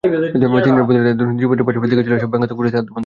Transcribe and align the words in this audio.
তিনজন 0.33 0.49
বন্ধু, 0.53 0.67
তাঁদের 0.95 1.17
দৈনন্দিন 1.17 1.39
জীবনের 1.41 1.65
পাশাপাশি 1.67 1.93
দেখিয়ে 1.97 2.05
চলেন 2.11 2.19
এসব 2.21 2.29
ব্যঙ্গাত্মক 2.33 2.57
পরিস্থিতির 2.59 2.81
আদ্যোপান্ত। 2.81 2.99